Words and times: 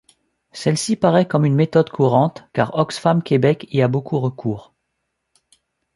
Celle-ci 0.51 0.95
paraît 0.95 1.27
comme 1.27 1.45
une 1.45 1.53
méthode 1.53 1.91
courante, 1.91 2.47
car 2.53 2.73
Oxfam-Québec 2.73 3.67
y 3.69 3.83
a 3.83 3.87
beaucoup 3.87 4.19
recours. 4.19 4.73